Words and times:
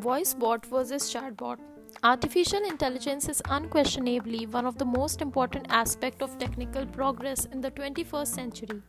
Voice 0.00 0.34
bot 0.34 0.66
versus 0.66 1.10
chatbot. 1.10 1.58
Artificial 2.02 2.62
intelligence 2.68 3.30
is 3.30 3.40
unquestionably 3.48 4.44
one 4.44 4.66
of 4.66 4.76
the 4.76 4.84
most 4.84 5.22
important 5.22 5.64
aspects 5.70 6.22
of 6.22 6.36
technical 6.36 6.84
progress 6.84 7.46
in 7.46 7.62
the 7.62 7.70
21st 7.70 8.26
century. 8.26 8.82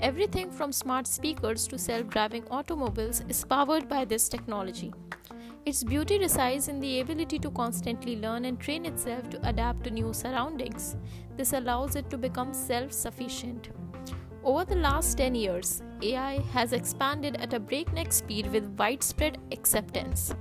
Everything 0.00 0.48
from 0.52 0.70
smart 0.70 1.08
speakers 1.08 1.66
to 1.66 1.76
self 1.76 2.06
driving 2.06 2.44
automobiles 2.52 3.24
is 3.28 3.44
powered 3.44 3.88
by 3.88 4.04
this 4.04 4.28
technology. 4.28 4.92
Its 5.66 5.82
beauty 5.82 6.20
resides 6.20 6.68
in 6.68 6.78
the 6.78 7.00
ability 7.00 7.40
to 7.40 7.50
constantly 7.50 8.14
learn 8.16 8.44
and 8.44 8.60
train 8.60 8.86
itself 8.86 9.28
to 9.30 9.48
adapt 9.48 9.82
to 9.84 9.90
new 9.90 10.12
surroundings. 10.12 10.96
This 11.36 11.52
allows 11.52 11.96
it 11.96 12.08
to 12.10 12.16
become 12.16 12.54
self 12.54 12.92
sufficient. 12.92 13.70
Over 14.44 14.64
the 14.64 14.76
last 14.76 15.18
10 15.18 15.34
years, 15.34 15.82
AI 16.02 16.40
has 16.52 16.72
expanded 16.72 17.36
at 17.36 17.54
a 17.54 17.60
breakneck 17.60 18.12
speed 18.12 18.50
with 18.52 18.76
widespread 18.78 19.38
acceptance. 19.52 20.34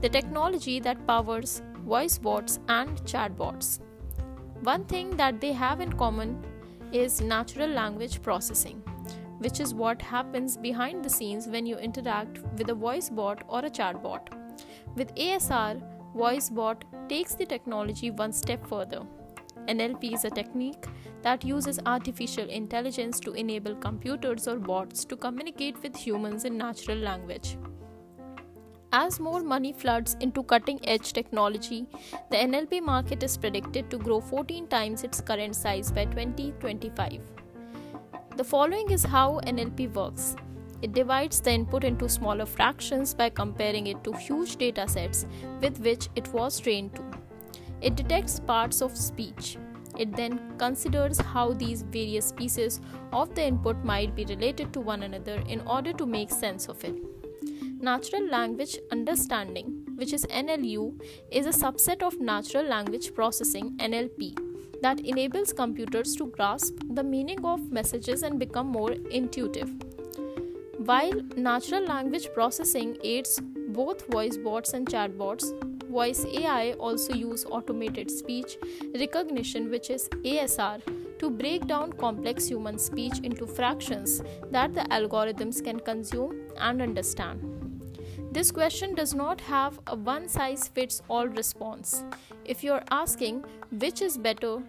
The 0.00 0.08
technology 0.08 0.80
that 0.80 1.06
powers 1.06 1.62
voice 1.86 2.18
bots 2.18 2.60
and 2.68 3.00
chatbots. 3.04 3.80
One 4.62 4.84
thing 4.84 5.16
that 5.16 5.40
they 5.40 5.52
have 5.52 5.80
in 5.80 5.92
common 5.92 6.44
is 6.92 7.20
natural 7.20 7.70
language 7.70 8.22
processing, 8.22 8.82
which 9.38 9.60
is 9.60 9.74
what 9.74 10.02
happens 10.02 10.56
behind 10.56 11.04
the 11.04 11.10
scenes 11.10 11.46
when 11.46 11.66
you 11.66 11.76
interact 11.78 12.38
with 12.56 12.70
a 12.70 12.74
voice 12.74 13.08
bot 13.08 13.44
or 13.48 13.60
a 13.60 13.70
chatbot. 13.70 14.28
With 14.96 15.14
ASR, 15.14 15.80
voice 16.14 16.50
bot 16.50 16.84
takes 17.08 17.34
the 17.34 17.46
technology 17.46 18.10
one 18.10 18.32
step 18.32 18.66
further. 18.66 19.02
NLP 19.68 20.14
is 20.14 20.24
a 20.24 20.30
technique 20.30 20.86
that 21.22 21.44
uses 21.44 21.78
artificial 21.84 22.48
intelligence 22.48 23.20
to 23.20 23.32
enable 23.32 23.74
computers 23.74 24.48
or 24.48 24.56
bots 24.56 25.04
to 25.04 25.16
communicate 25.16 25.82
with 25.82 25.94
humans 25.94 26.44
in 26.44 26.56
natural 26.56 26.96
language. 26.96 27.58
As 28.92 29.20
more 29.20 29.42
money 29.42 29.72
floods 29.72 30.16
into 30.20 30.42
cutting 30.42 30.80
edge 30.88 31.12
technology, 31.12 31.86
the 32.30 32.36
NLP 32.36 32.80
market 32.82 33.22
is 33.22 33.36
predicted 33.36 33.90
to 33.90 33.98
grow 33.98 34.20
14 34.20 34.66
times 34.68 35.04
its 35.04 35.20
current 35.20 35.54
size 35.54 35.92
by 35.92 36.06
2025. 36.06 37.20
The 38.36 38.44
following 38.44 38.90
is 38.90 39.04
how 39.04 39.40
NLP 39.44 39.92
works 39.92 40.36
it 40.80 40.92
divides 40.92 41.40
the 41.40 41.50
input 41.50 41.82
into 41.82 42.08
smaller 42.08 42.46
fractions 42.46 43.12
by 43.12 43.30
comparing 43.30 43.88
it 43.88 44.04
to 44.04 44.12
huge 44.12 44.56
data 44.56 44.86
sets 44.88 45.26
with 45.60 45.80
which 45.80 46.08
it 46.14 46.32
was 46.32 46.60
trained 46.60 46.94
to. 46.94 47.07
It 47.80 47.96
detects 47.96 48.40
parts 48.40 48.80
of 48.82 48.96
speech. 48.96 49.56
It 49.98 50.14
then 50.14 50.56
considers 50.58 51.20
how 51.20 51.52
these 51.52 51.82
various 51.82 52.32
pieces 52.32 52.80
of 53.12 53.34
the 53.34 53.44
input 53.44 53.84
might 53.84 54.14
be 54.14 54.24
related 54.24 54.72
to 54.72 54.80
one 54.80 55.02
another 55.02 55.42
in 55.48 55.60
order 55.62 55.92
to 55.92 56.06
make 56.06 56.30
sense 56.30 56.68
of 56.68 56.82
it. 56.84 56.96
Natural 57.80 58.28
language 58.28 58.76
understanding, 58.90 59.86
which 59.96 60.12
is 60.12 60.24
NLU, 60.26 61.00
is 61.30 61.46
a 61.46 61.50
subset 61.50 62.02
of 62.02 62.20
natural 62.20 62.64
language 62.64 63.14
processing 63.14 63.76
NLP 63.78 64.36
that 64.82 65.00
enables 65.00 65.52
computers 65.52 66.14
to 66.16 66.26
grasp 66.26 66.74
the 66.90 67.02
meaning 67.02 67.44
of 67.44 67.70
messages 67.70 68.22
and 68.22 68.38
become 68.38 68.66
more 68.66 68.92
intuitive. 69.10 69.72
While 70.78 71.20
natural 71.36 71.84
language 71.84 72.28
processing 72.34 72.96
aids 73.02 73.40
both 73.68 74.06
voice 74.06 74.36
bots 74.36 74.72
and 74.72 74.86
chatbots, 74.86 75.52
Voice 75.90 76.24
AI 76.26 76.72
also 76.72 77.14
use 77.14 77.44
automated 77.46 78.10
speech 78.10 78.58
recognition 78.94 79.70
which 79.70 79.90
is 79.90 80.08
ASR 80.24 80.82
to 81.18 81.30
break 81.30 81.66
down 81.66 81.92
complex 81.92 82.46
human 82.46 82.78
speech 82.78 83.20
into 83.20 83.46
fractions 83.46 84.22
that 84.50 84.74
the 84.74 84.82
algorithms 84.96 85.64
can 85.64 85.80
consume 85.80 86.40
and 86.58 86.82
understand. 86.82 87.40
This 88.30 88.50
question 88.50 88.94
does 88.94 89.14
not 89.14 89.40
have 89.40 89.80
a 89.86 89.96
one 89.96 90.28
size 90.28 90.68
fits 90.68 91.00
all 91.08 91.26
response. 91.26 92.04
If 92.44 92.62
you're 92.62 92.84
asking 92.90 93.44
which 93.70 94.02
is 94.02 94.18
better, 94.18 94.62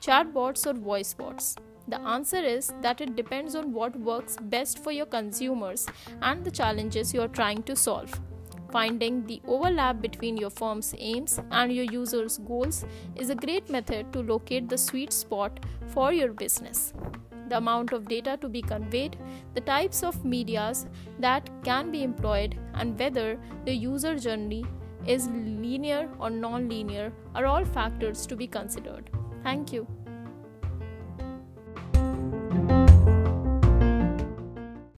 chatbots 0.00 0.66
or 0.66 0.72
voice 0.72 1.12
bots, 1.12 1.56
the 1.88 2.00
answer 2.00 2.42
is 2.42 2.72
that 2.80 3.02
it 3.02 3.14
depends 3.14 3.54
on 3.54 3.72
what 3.72 3.94
works 3.96 4.38
best 4.40 4.82
for 4.82 4.90
your 4.90 5.06
consumers 5.06 5.86
and 6.22 6.42
the 6.42 6.50
challenges 6.50 7.12
you 7.12 7.20
are 7.20 7.28
trying 7.28 7.62
to 7.64 7.76
solve. 7.76 8.18
Finding 8.74 9.24
the 9.26 9.40
overlap 9.46 10.00
between 10.00 10.36
your 10.36 10.50
firm's 10.50 10.96
aims 10.98 11.40
and 11.52 11.72
your 11.72 11.84
users' 11.84 12.38
goals 12.38 12.84
is 13.14 13.30
a 13.30 13.34
great 13.36 13.70
method 13.70 14.12
to 14.12 14.18
locate 14.18 14.68
the 14.68 14.76
sweet 14.76 15.12
spot 15.12 15.60
for 15.86 16.12
your 16.12 16.32
business. 16.32 16.92
The 17.48 17.58
amount 17.58 17.92
of 17.92 18.08
data 18.08 18.36
to 18.40 18.48
be 18.48 18.62
conveyed, 18.62 19.16
the 19.54 19.60
types 19.60 20.02
of 20.02 20.24
medias 20.24 20.86
that 21.20 21.48
can 21.62 21.92
be 21.92 22.02
employed, 22.02 22.58
and 22.74 22.98
whether 22.98 23.38
the 23.64 23.72
user 23.72 24.18
journey 24.18 24.64
is 25.06 25.28
linear 25.28 26.08
or 26.18 26.30
non 26.30 26.68
linear 26.68 27.12
are 27.36 27.46
all 27.46 27.64
factors 27.64 28.26
to 28.26 28.34
be 28.34 28.48
considered. 28.48 29.08
Thank 29.44 29.72
you. 29.72 29.86